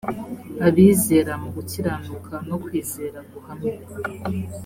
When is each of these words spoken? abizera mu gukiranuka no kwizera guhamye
abizera 0.67 1.33
mu 1.41 1.49
gukiranuka 1.55 2.35
no 2.49 2.57
kwizera 2.63 3.19
guhamye 3.31 3.71